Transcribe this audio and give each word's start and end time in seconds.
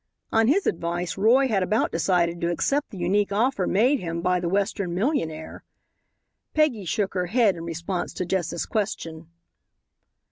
On 0.31 0.47
his 0.47 0.65
advice 0.65 1.15
Roy 1.15 1.47
had 1.47 1.61
about 1.61 1.91
decided 1.91 2.41
to 2.41 2.49
accept 2.49 2.89
the 2.89 2.97
unique 2.97 3.31
offer 3.31 3.67
made 3.67 3.99
him 3.99 4.23
by 4.23 4.39
the 4.39 4.49
Western 4.49 4.95
millionaire. 4.95 5.63
Peggy 6.55 6.85
shook 6.85 7.13
her 7.13 7.27
head 7.27 7.55
in 7.55 7.65
response 7.65 8.11
to 8.15 8.25
Jess's 8.25 8.65
question. 8.65 9.29